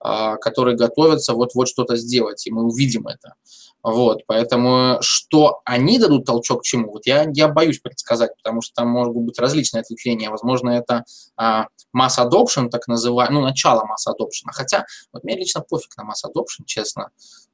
которые 0.00 0.76
готовятся 0.76 1.34
вот-вот 1.34 1.68
что-то 1.68 1.96
сделать, 1.96 2.46
и 2.46 2.52
мы 2.52 2.62
увидим 2.62 3.06
это. 3.08 3.34
Вот, 3.82 4.22
поэтому 4.26 4.98
что 5.00 5.60
они 5.64 5.98
дадут 5.98 6.24
толчок 6.24 6.62
к 6.62 6.64
чему, 6.64 6.90
вот 6.90 7.06
я, 7.06 7.26
я 7.32 7.48
боюсь 7.48 7.78
предсказать, 7.78 8.36
потому 8.36 8.60
что 8.60 8.74
там 8.74 8.88
могут 8.88 9.22
быть 9.22 9.38
различные 9.38 9.82
ответвления. 9.82 10.30
Возможно, 10.30 10.70
это 10.70 11.04
а, 11.36 11.68
mass 11.96 12.18
adoption, 12.18 12.70
так 12.70 12.88
называемый, 12.88 13.40
ну, 13.40 13.46
начало 13.46 13.82
mass 13.82 14.12
adoption. 14.12 14.50
Хотя, 14.52 14.84
вот 15.12 15.22
мне 15.22 15.36
лично 15.36 15.60
пофиг 15.60 15.96
на 15.96 16.02
mass 16.02 16.28
adoption, 16.28 16.64
честно. 16.66 17.10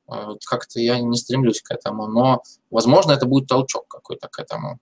А, 0.09 0.29
вот 0.29 0.45
как-то 0.47 0.81
я 0.81 0.99
не 0.99 1.17
стремлюсь 1.19 1.61
к 1.61 1.71
этому, 1.71 2.07
но, 2.07 2.43
возможно, 2.71 3.13
это 3.13 3.27
будет 3.27 3.47
толчок 3.47 3.87
какой-то 3.89 4.29
к 4.29 4.39
этому. 4.39 4.79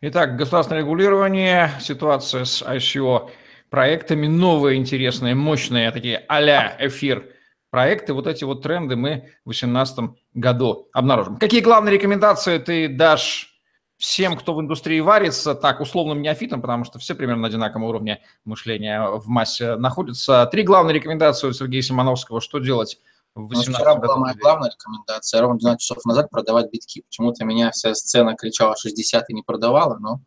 Итак, 0.00 0.36
государственное 0.36 0.80
регулирование, 0.80 1.70
ситуация 1.80 2.44
с 2.44 2.62
ICO 2.62 3.30
проектами, 3.76 4.26
новые, 4.26 4.78
интересные, 4.78 5.34
мощные, 5.34 5.90
такие 5.90 6.24
а 6.28 6.40
эфир 6.80 7.30
проекты, 7.68 8.14
вот 8.14 8.26
эти 8.26 8.42
вот 8.42 8.62
тренды 8.62 8.96
мы 8.96 9.28
в 9.44 9.50
2018 9.50 10.16
году 10.32 10.88
обнаружим. 10.94 11.36
Какие 11.36 11.60
главные 11.60 11.92
рекомендации 11.92 12.56
ты 12.56 12.88
дашь 12.88 13.60
всем, 13.98 14.38
кто 14.38 14.54
в 14.54 14.62
индустрии 14.62 15.00
варится, 15.00 15.54
так, 15.54 15.80
условным 15.80 16.22
неофитом, 16.22 16.62
потому 16.62 16.84
что 16.84 16.98
все 16.98 17.14
примерно 17.14 17.42
на 17.42 17.48
одинаковом 17.48 17.84
уровне 17.84 18.22
мышления 18.46 19.10
в 19.10 19.28
массе 19.28 19.76
находятся. 19.76 20.48
Три 20.50 20.62
главные 20.62 20.94
рекомендации 20.94 21.46
у 21.46 21.52
Сергея 21.52 21.82
Симоновского, 21.82 22.40
что 22.40 22.60
делать 22.60 22.98
в 23.34 23.46
18 23.46 23.68
ну, 23.68 23.74
Вчера 23.74 23.94
году. 23.96 24.06
была 24.06 24.16
моя 24.16 24.34
главная 24.40 24.70
рекомендация, 24.70 25.42
ровно 25.42 25.58
12 25.58 25.80
часов 25.82 26.02
назад 26.06 26.30
продавать 26.30 26.72
битки. 26.72 27.02
Почему-то 27.02 27.44
меня 27.44 27.72
вся 27.72 27.94
сцена 27.94 28.36
кричала 28.36 28.74
60 28.74 29.28
и 29.28 29.34
не 29.34 29.42
продавала, 29.42 29.98
но 29.98 30.22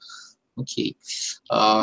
окей. 0.55 0.99
А, 1.49 1.81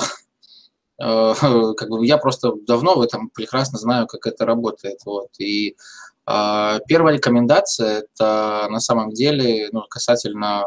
как 0.99 1.89
бы 1.89 2.07
я 2.07 2.19
просто 2.19 2.53
давно 2.67 2.97
в 2.97 3.03
этом 3.03 3.31
прекрасно 3.31 3.79
знаю, 3.79 4.07
как 4.07 4.27
это 4.27 4.47
работает. 4.47 5.01
Вот. 5.05 5.29
И 5.39 5.77
а, 6.25 6.81
первая 6.89 7.15
рекомендация– 7.15 8.07
это 8.15 8.67
на 8.71 8.81
самом 8.81 9.13
деле 9.13 9.69
ну, 9.73 9.83
касательно 9.89 10.65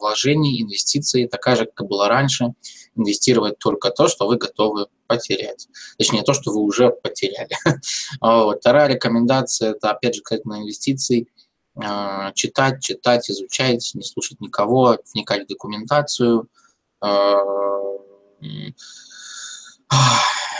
вложений, 0.00 0.62
инвестиций, 0.62 1.28
такая 1.28 1.56
же, 1.56 1.66
как 1.66 1.84
и 1.84 1.88
было 1.88 2.08
раньше. 2.08 2.54
Инвестировать 2.94 3.58
только 3.58 3.90
то, 3.90 4.08
что 4.08 4.26
вы 4.26 4.36
готовы 4.36 4.86
потерять. 5.06 5.68
Точнее, 5.98 6.22
то, 6.22 6.32
что 6.32 6.50
вы 6.50 6.60
уже 6.60 6.90
потеряли. 6.90 7.56
Вот. 8.20 8.60
Вторая 8.60 8.88
рекомендация– 8.88 9.70
это, 9.72 9.90
опять 9.90 10.14
же, 10.14 10.22
касательно 10.22 10.60
инвестиций. 10.60 11.28
А, 11.76 12.32
читать, 12.32 12.82
читать, 12.82 13.30
изучать, 13.30 13.92
не 13.94 14.02
слушать 14.02 14.40
никого, 14.40 14.98
вникать 15.12 15.44
в 15.44 15.48
документацию. 15.48 16.48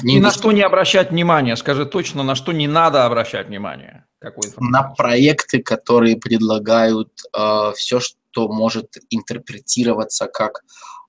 Не 0.03 0.17
И 0.17 0.21
на 0.21 0.31
что 0.31 0.53
не 0.53 0.63
обращать 0.63 1.11
внимание? 1.11 1.57
Скажи 1.57 1.87
точно, 1.87 2.23
на 2.23 2.35
что 2.35 2.53
не 2.53 2.67
надо 2.67 3.05
обращать 3.07 3.49
внимание? 3.49 4.07
Какую 4.19 4.53
на 4.59 4.83
проекты, 4.83 5.63
которые 5.63 6.17
предлагают 6.17 7.11
э, 7.37 7.73
все, 7.77 8.01
что 8.01 8.49
может 8.49 8.97
интерпретироваться 9.11 10.27
как 10.27 10.63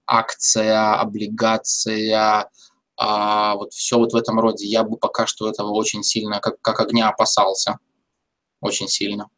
акция, 0.06 0.96
облигация, 1.00 2.50
а, 2.98 3.56
вот 3.56 3.74
все 3.74 3.98
вот 3.98 4.13
в 4.13 4.15
этом 4.15 4.39
роде. 4.39 4.65
Я 4.68 4.84
бы 4.84 4.98
пока 4.98 5.25
что 5.25 5.50
этого 5.50 5.72
очень 5.72 6.03
сильно, 6.03 6.39
как, 6.39 6.62
как 6.62 6.80
огня 6.80 7.10
опасался. 7.10 7.80
Очень 8.62 8.88
сильно. 8.88 9.30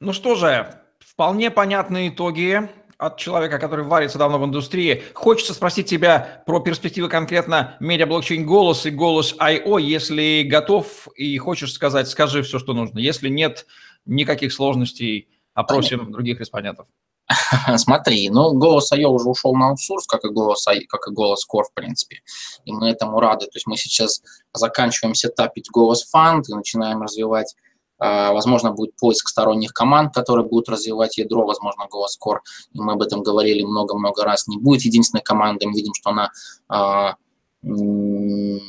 Ну 0.00 0.12
что 0.12 0.34
же, 0.34 0.80
вполне 0.98 1.50
понятные 1.50 2.08
итоги 2.08 2.68
от 3.00 3.16
человека, 3.16 3.58
который 3.58 3.84
варится 3.84 4.18
давно 4.18 4.38
в 4.38 4.44
индустрии. 4.44 5.02
Хочется 5.14 5.54
спросить 5.54 5.88
тебя 5.88 6.42
про 6.46 6.60
перспективы 6.60 7.08
конкретно 7.08 7.76
медиаблокчейн 7.80 8.44
«Голос» 8.44 8.84
и 8.84 8.90
«Голос 8.90 9.34
I.O». 9.38 9.78
Если 9.78 10.42
готов 10.42 11.08
и 11.16 11.38
хочешь 11.38 11.72
сказать, 11.72 12.08
скажи 12.08 12.42
все, 12.42 12.58
что 12.58 12.74
нужно. 12.74 12.98
Если 12.98 13.30
нет, 13.30 13.66
никаких 14.04 14.52
сложностей, 14.52 15.28
опросим 15.54 15.98
Понятно. 15.98 16.12
других 16.12 16.40
респондентов. 16.40 16.86
Смотри, 17.76 18.28
ну, 18.28 18.52
голос 18.52 18.92
IO 18.92 19.06
уже 19.06 19.28
ушел 19.28 19.54
на 19.54 19.68
аутсорс, 19.68 20.06
как 20.06 20.24
и 20.24 20.28
голос, 20.28 20.66
как 20.88 21.08
и 21.08 21.12
голос 21.12 21.46
Core, 21.50 21.64
в 21.64 21.72
принципе. 21.72 22.20
И 22.66 22.72
мы 22.72 22.90
этому 22.90 23.18
рады. 23.18 23.46
То 23.46 23.52
есть 23.54 23.66
мы 23.66 23.76
сейчас 23.78 24.22
заканчиваем 24.52 25.14
сетапить 25.14 25.70
голос 25.70 26.04
фанд 26.04 26.48
и 26.48 26.54
начинаем 26.54 27.02
развивать 27.02 27.54
возможно, 28.00 28.72
будет 28.72 28.96
поиск 28.96 29.28
сторонних 29.28 29.72
команд, 29.72 30.14
которые 30.14 30.46
будут 30.46 30.68
развивать 30.68 31.18
ядро, 31.18 31.44
возможно, 31.46 31.82
GoScore. 31.82 32.38
И 32.72 32.80
мы 32.80 32.94
об 32.94 33.02
этом 33.02 33.22
говорили 33.22 33.62
много-много 33.62 34.24
раз. 34.24 34.46
Не 34.46 34.58
будет 34.58 34.82
единственной 34.82 35.22
командой. 35.22 35.66
Мы 35.66 35.74
видим, 35.74 35.92
что 35.94 36.10
она, 36.10 36.30
а, 36.68 37.16
ну, 37.62 38.60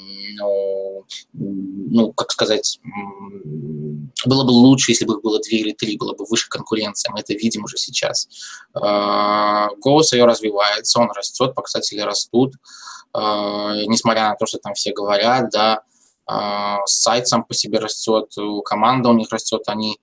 ну, 1.33 2.13
как 2.13 2.31
сказать, 2.31 2.79
было 4.25 4.43
бы 4.43 4.51
лучше, 4.51 4.91
если 4.91 5.05
бы 5.05 5.13
их 5.15 5.21
было 5.21 5.39
две 5.39 5.59
или 5.59 5.71
три, 5.71 5.97
было 5.97 6.13
бы 6.13 6.25
выше 6.29 6.49
конкуренция. 6.49 7.11
Мы 7.11 7.19
это 7.21 7.33
видим 7.33 7.63
уже 7.63 7.77
сейчас. 7.77 8.27
А, 8.73 9.69
голос 9.79 10.13
ее 10.13 10.25
развивается, 10.25 10.99
он 10.99 11.11
растет, 11.11 11.55
показатели 11.55 12.01
растут. 12.01 12.55
Несмотря 13.13 14.29
на 14.29 14.35
то, 14.35 14.45
что 14.45 14.57
там 14.57 14.73
все 14.73 14.93
говорят, 14.93 15.49
да, 15.51 15.73
а, 15.73 15.90
сайт 16.85 17.27
сам 17.27 17.43
по 17.43 17.53
себе 17.53 17.79
растет, 17.79 18.33
команда 18.63 19.09
у 19.09 19.13
них 19.13 19.29
растет, 19.31 19.63
они 19.67 19.97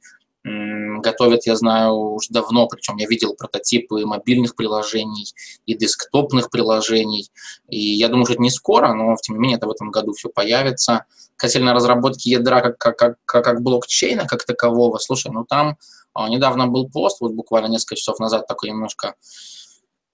готовят, 0.45 1.47
я 1.47 1.57
знаю, 1.57 1.95
уже 1.95 2.29
давно, 2.31 2.67
причем 2.69 2.97
я 2.97 3.07
видел 3.07 3.35
прототипы 3.35 4.05
мобильных 4.07 4.55
приложений 4.55 5.35
и 5.67 5.75
десктопных 5.75 6.51
приложений, 6.51 7.31
и 7.69 7.79
я 7.79 8.09
думаю, 8.09 8.25
что 8.27 8.35
это 8.35 8.43
не 8.43 8.51
скоро, 8.51 8.93
но, 8.95 9.17
тем 9.21 9.37
не 9.37 9.41
менее, 9.41 9.59
это 9.59 9.67
в 9.67 9.71
этом 9.71 9.91
году 9.91 10.13
все 10.13 10.29
появится. 10.29 11.05
Касательно 11.37 11.75
разработки 11.75 12.29
ядра 12.29 12.61
как, 12.61 12.79
как, 12.79 13.17
как, 13.25 13.45
как 13.45 13.63
блокчейна 13.63 14.27
как 14.27 14.45
такового, 14.45 14.99
слушай, 14.99 15.31
ну 15.31 15.45
там 15.45 15.77
а, 16.15 16.29
недавно 16.29 16.67
был 16.67 16.89
пост, 16.89 17.21
вот 17.21 17.33
буквально 17.33 17.67
несколько 17.67 17.97
часов 17.97 18.19
назад 18.19 18.47
такой 18.47 18.71
немножко 18.71 19.15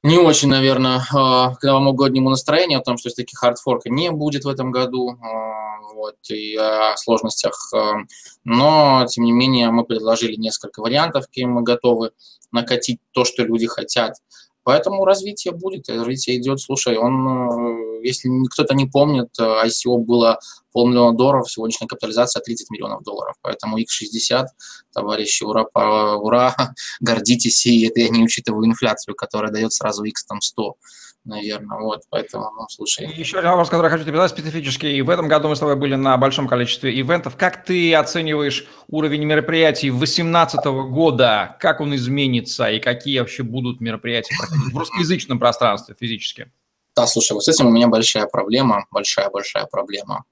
не 0.05 0.19
очень, 0.19 0.49
наверное, 0.49 1.01
к 1.11 1.63
новогоднему 1.63 2.29
настроению 2.29 2.81
о 2.81 2.83
том, 2.83 2.99
что 2.99 3.09
все-таки 3.09 3.35
хардфорка 3.35 3.89
не 3.89 4.11
будет 4.11 4.45
в 4.45 4.49
этом 4.49 4.71
году, 4.71 5.17
а, 5.23 5.81
вот, 5.95 6.17
и 6.29 6.55
о 6.57 6.95
сложностях. 6.99 7.55
А, 7.75 7.95
но, 8.45 9.07
тем 9.09 9.25
не 9.25 9.33
менее, 9.33 9.71
мы 9.71 9.83
предложили 9.85 10.37
несколько 10.37 10.81
вариантов, 10.81 11.27
какие 11.27 11.47
мы 11.47 11.63
готовы 11.63 12.11
накатить 12.53 13.01
то, 13.13 13.25
что 13.25 13.45
люди 13.45 13.67
хотят. 13.67 14.17
Поэтому 14.63 15.07
развитие 15.07 15.55
будет, 15.55 15.89
развитие 15.89 16.37
идет. 16.37 16.61
Слушай, 16.61 16.99
он, 16.99 17.94
если 18.05 18.29
кто-то 18.51 18.75
не 18.75 18.87
помнит, 18.87 19.29
э, 19.39 19.67
ICO 19.67 19.99
было 19.99 20.39
полмиллиона 20.73 21.17
долларов, 21.17 21.51
сегодняшняя 21.51 21.87
капитализация 21.87 22.43
30 22.43 22.71
миллионов 22.71 23.03
долларов. 23.03 23.37
Поэтому 23.43 23.79
X60, 23.79 24.47
товарищи, 24.93 25.45
ура, 25.45 25.65
ура, 26.17 26.55
гордитесь, 27.01 27.65
и 27.67 27.87
это 27.87 28.01
я 28.01 28.09
не 28.09 28.25
учитываю 28.25 28.67
инфляцию, 28.67 29.15
которая 29.15 29.53
дает 29.53 29.73
сразу 29.73 30.05
X 30.05 30.25
там 30.27 30.41
100 30.41 30.77
наверное. 31.25 31.79
Вот, 31.79 32.03
поэтому, 32.11 32.51
ну, 32.57 32.67
слушай. 32.69 33.11
Еще 33.17 33.39
один 33.39 33.51
вопрос, 33.51 33.71
который 33.71 33.91
хочу 33.91 34.05
тебе 34.05 34.17
задать 34.17 34.31
специфический. 34.31 35.01
В 35.03 35.11
этом 35.11 35.29
году 35.29 35.49
мы 35.49 35.57
с 35.57 35.59
тобой 35.59 35.77
были 35.77 35.95
на 35.95 36.17
большом 36.17 36.47
количестве 36.47 36.99
ивентов. 36.99 37.37
Как 37.37 37.65
ты 37.65 37.95
оцениваешь 37.95 38.67
уровень 38.89 39.25
мероприятий 39.25 39.91
2018 39.91 40.65
года? 40.91 41.57
Как 41.61 41.81
он 41.81 41.95
изменится 41.95 42.71
и 42.71 42.79
какие 42.79 43.21
вообще 43.21 43.43
будут 43.43 43.81
мероприятия 43.81 44.35
в 44.73 44.77
русскоязычном 44.77 45.39
пространстве 45.39 45.95
физически? 45.99 46.51
Да, 46.97 47.07
слушай, 47.07 47.33
вот 47.33 47.45
с 47.45 47.49
этим 47.49 47.67
у 47.67 47.71
меня 47.71 47.89
большая 47.89 48.27
проблема, 48.27 48.87
большая-большая 48.91 49.67
проблема. 49.67 50.25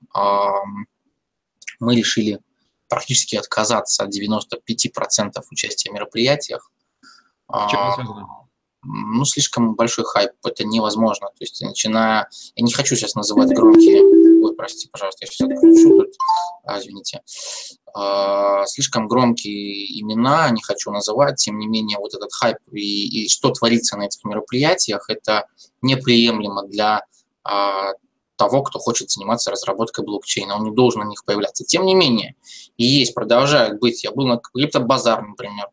Мы 1.81 1.97
решили 1.97 2.40
практически 2.88 3.37
отказаться 3.37 4.04
от 4.04 4.11
95% 4.11 5.42
участия 5.50 5.90
в 5.90 5.95
мероприятиях. 5.95 6.71
Это 7.49 7.95
связано? 7.95 8.42
ну, 8.85 9.25
слишком 9.25 9.75
большой 9.75 10.04
хайп, 10.04 10.33
это 10.45 10.64
невозможно. 10.64 11.28
То 11.28 11.40
есть, 11.40 11.62
начиная... 11.62 12.28
Я 12.57 12.64
не 12.64 12.73
хочу 12.73 12.97
сейчас 12.97 13.14
называть 13.14 13.50
громкие... 13.50 14.22
Простите, 14.56 14.90
пожалуйста, 14.90 15.25
я 15.25 15.30
сейчас 15.30 15.50
отключу 15.50 15.99
тут. 15.99 16.14
А, 16.64 16.78
извините. 16.78 17.23
А, 17.94 18.64
слишком 18.66 19.09
громкие 19.09 20.00
имена 20.00 20.50
не 20.50 20.62
хочу 20.62 20.90
называть, 20.90 21.37
тем 21.37 21.59
не 21.59 21.66
менее, 21.66 21.99
вот 21.99 22.14
этот 22.14 22.32
хайп 22.32 22.56
и, 22.73 23.25
и 23.25 23.28
что 23.28 23.50
творится 23.50 23.97
на 23.97 24.04
этих 24.04 24.25
мероприятиях, 24.25 25.09
это 25.09 25.47
неприемлемо 25.82 26.64
для 26.64 27.04
а, 27.44 27.92
того, 28.37 28.62
кто 28.62 28.78
хочет 28.78 29.11
заниматься 29.11 29.50
разработкой 29.50 30.04
блокчейна. 30.04 30.56
Он 30.56 30.64
не 30.64 30.75
должен 30.75 31.02
на 31.02 31.09
них 31.09 31.25
появляться. 31.25 31.64
Тем 31.64 31.85
не 31.85 31.94
менее, 31.94 32.35
и 32.76 32.85
есть, 32.85 33.14
продолжают 33.14 33.78
быть. 33.78 34.02
Я 34.02 34.11
был 34.11 34.26
на 34.26 34.38
криптобазар, 34.38 35.23
например. 35.23 35.68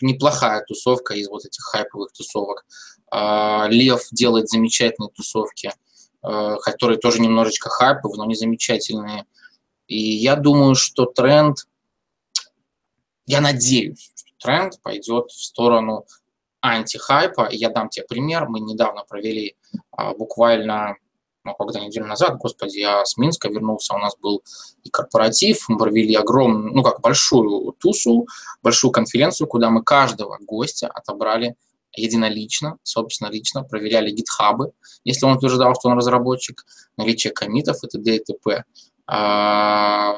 Неплохая 0.00 0.64
тусовка 0.66 1.14
из 1.14 1.28
вот 1.28 1.44
этих 1.44 1.62
хайповых 1.62 2.12
тусовок. 2.12 2.64
А, 3.10 3.68
Лев 3.68 4.08
делает 4.10 4.48
замечательные 4.48 5.10
тусовки, 5.10 5.72
которые 6.20 6.98
тоже 6.98 7.20
немножечко 7.20 7.68
хайповые, 7.68 8.18
но 8.18 8.24
не 8.24 8.34
замечательные. 8.34 9.26
И 9.86 9.98
я 9.98 10.36
думаю, 10.36 10.74
что 10.74 11.06
тренд, 11.06 11.66
я 13.26 13.40
надеюсь, 13.40 14.12
что 14.14 14.32
тренд 14.38 14.80
пойдет 14.82 15.30
в 15.30 15.42
сторону 15.42 16.06
антихайпа. 16.60 17.48
Я 17.50 17.70
дам 17.70 17.88
тебе 17.88 18.06
пример. 18.06 18.48
Мы 18.48 18.60
недавно 18.60 19.04
провели 19.04 19.56
а, 19.92 20.12
буквально 20.14 20.96
ну, 21.44 21.54
когда 21.54 21.80
неделю 21.80 22.06
назад, 22.06 22.36
господи, 22.36 22.78
я 22.78 23.04
с 23.04 23.16
Минска 23.16 23.48
вернулся, 23.48 23.94
у 23.94 23.98
нас 23.98 24.16
был 24.18 24.42
и 24.84 24.90
корпоратив, 24.90 25.68
мы 25.68 25.78
провели 25.78 26.14
огромную, 26.14 26.74
ну 26.74 26.82
как, 26.82 27.00
большую 27.00 27.72
тусу, 27.78 28.26
большую 28.62 28.90
конференцию, 28.90 29.46
куда 29.46 29.70
мы 29.70 29.82
каждого 29.82 30.36
гостя 30.40 30.88
отобрали 30.88 31.56
единолично, 31.98 32.78
собственно, 32.82 33.30
лично, 33.30 33.64
проверяли 33.64 34.10
GitHub 34.10 34.56
ы, 34.56 34.72
если 35.04 35.26
он 35.26 35.36
утверждал, 35.36 35.74
что 35.74 35.88
он 35.88 35.96
разработчик, 35.96 36.64
наличие 36.96 37.32
коммитов 37.32 37.82
и 37.84 37.88
т.д. 37.88 38.16
и 38.16 38.18
т.п. 38.18 38.64
А, 39.06 40.14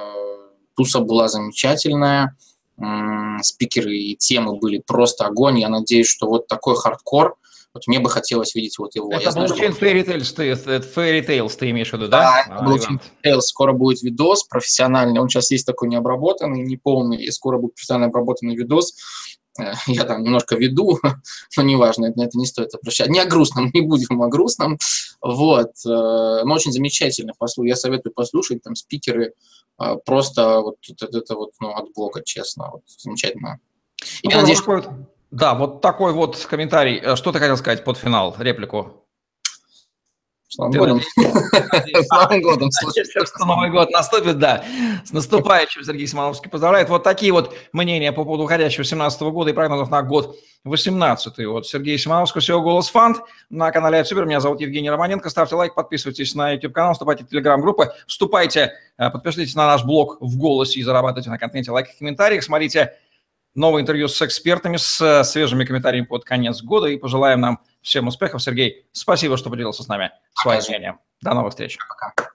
туса 0.75 1.01
была 1.01 1.29
замечательная, 1.29 2.37
спикеры 3.43 3.97
и 3.97 4.17
темы 4.17 4.59
были 4.59 4.83
просто 4.85 5.27
огонь. 5.27 5.59
Я 5.59 5.69
надеюсь, 5.69 6.09
что 6.09 6.27
вот 6.27 6.47
такой 6.47 6.77
хардкор 6.77 7.37
Вот 7.73 7.87
мне 7.87 8.01
бы 8.01 8.11
хотелось 8.11 8.55
видеть 8.55 8.79
вот 8.79 8.95
его. 8.95 9.13
Это 9.13 9.33
Blockchain 9.33 9.73
Fairy 9.73 10.05
Tales, 10.05 10.35
ты, 10.35 10.51
Fairy 10.51 11.25
Tales 11.25 11.53
ты 11.57 11.71
имеешь 11.71 11.91
в 11.91 11.93
виду, 11.93 12.09
да? 12.09 12.45
Да, 12.49 12.63
Blockchain 12.63 13.01
Tales. 13.25 13.43
Скоро 13.43 13.73
будет 13.73 14.03
видос 14.03 14.45
профессиональный. 14.45 15.21
Он 15.21 15.29
сейчас 15.29 15.51
есть 15.51 15.67
такой 15.67 15.89
необработанный, 15.89 16.63
неполный, 16.63 17.23
и 17.23 17.31
скоро 17.31 17.59
будет 17.59 17.75
профессионально 17.75 18.09
обработанный 18.09 18.57
видос. 18.57 18.95
Э, 19.59 19.73
я 19.87 20.05
там 20.05 20.23
немножко 20.23 20.57
веду, 20.57 20.99
но 21.57 21.63
неважно, 21.63 22.13
на 22.15 22.23
это 22.25 22.39
не 22.39 22.47
стоит 22.47 22.75
обращать. 22.75 23.09
Не 23.09 23.21
о 23.21 23.27
грустном, 23.27 23.71
не 23.73 23.81
будем 23.81 24.23
о 24.23 24.29
грустном. 24.29 24.79
Вот. 25.21 25.73
Э, 25.87 26.43
но 26.45 26.55
очень 26.55 26.73
замечательно. 26.73 27.33
Я 27.59 27.77
советую 27.77 28.13
послушать, 28.13 28.63
там 28.63 28.75
спикеры 28.75 29.35
э, 29.81 29.97
просто 30.05 30.61
вот 30.61 30.77
это, 30.89 31.19
это 31.19 31.35
вот 31.35 31.51
ну, 31.61 31.71
от 31.71 31.93
блога, 31.95 32.23
честно. 32.25 32.71
Вот, 32.73 32.83
замечательно. 32.87 33.61
И 34.23 34.29
ну, 34.29 34.31
я 34.31 34.41
надеюсь, 34.41 34.59
что... 34.59 34.83
Да, 35.31 35.55
вот 35.55 35.81
такой 35.81 36.13
вот 36.13 36.37
комментарий. 36.49 37.15
Что 37.17 37.33
ты 37.33 37.39
хотел 37.39 37.57
сказать 37.57 37.85
под 37.85 37.97
финал, 37.97 38.35
реплику? 38.39 39.07
С 40.51 40.59
Новым 40.59 40.79
годом. 40.79 41.01
С 41.01 42.11
Новым 42.11 42.43
годом. 42.43 42.71
Что 42.73 43.47
Новый 43.47 43.71
год 43.71 43.91
наступит, 43.91 44.39
да. 44.41 44.65
С 45.05 45.13
наступающим 45.13 45.85
Сергей 45.85 46.09
Симоновский 46.09 46.51
поздравляет. 46.51 46.89
Вот 46.89 47.05
такие 47.05 47.33
вот 47.33 47.55
мнения 47.73 48.11
по 48.11 48.25
поводу 48.25 48.43
уходящего 48.45 48.83
17 48.83 49.21
года 49.23 49.51
и 49.51 49.53
прогнозов 49.53 49.91
на 49.91 50.03
год 50.03 50.37
18 50.65 51.47
Вот 51.47 51.69
Сергей 51.69 51.97
Симоновский, 51.97 52.41
SEO 52.41 52.63
Голос 52.63 52.89
Фанд 52.89 53.19
на 53.49 53.71
канале 53.71 54.05
Супер. 54.05 54.27
Меня 54.27 54.41
зовут 54.41 54.61
Евгений 54.61 54.91
Романенко. 54.91 55.31
Ставьте 55.31 55.55
лайк, 55.55 55.77
подписывайтесь 55.77 56.35
на 56.35 56.51
YouTube-канал, 56.51 56.95
вступайте 56.95 57.25
в 57.25 57.33
Telegram-группы, 57.33 57.93
вступайте, 58.09 58.73
э, 58.99 59.09
подпишитесь 59.09 59.55
на 59.55 59.69
наш 59.69 59.85
блог 59.85 60.17
в 60.21 60.37
голосе 60.37 60.81
и 60.81 60.83
зарабатывайте 60.83 61.31
на 61.31 61.39
контенте 61.39 61.71
лайк 61.71 61.91
и 61.95 61.97
комментариях. 61.97 62.43
Смотрите 62.43 62.95
новое 63.55 63.83
интервью 63.83 64.09
с 64.09 64.21
экспертами, 64.21 64.79
с 64.79 65.01
э, 65.01 65.23
свежими 65.23 65.65
комментариями 65.65 66.07
под 66.07 66.25
конец 66.25 66.61
года 66.61 66.89
и 66.89 66.97
пожелаем 66.97 67.41
нам 67.41 67.61
всем 67.83 68.09
успехов. 68.09 68.43
Сергей, 68.43 68.89
спасибо, 68.93 69.37
что 69.37 69.51
поделился 69.51 69.83
с 69.83 69.89
нами 69.89 70.11
своим 70.35 70.63
мнением. 70.69 71.01
До 71.23 71.35
новых 71.35 71.51
встреч. 71.51 71.77
Пока. 71.89 72.31